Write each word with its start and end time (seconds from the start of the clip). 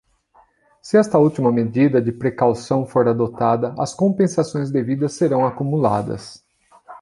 Se 0.81 0.97
esta 0.97 1.19
última 1.19 1.51
medida 1.51 2.01
de 2.01 2.11
precaução 2.11 2.87
for 2.87 3.07
adotada, 3.07 3.75
as 3.77 3.93
compensações 3.93 4.71
devidas 4.71 5.13
serão 5.13 5.45
acumuladas. 5.45 6.43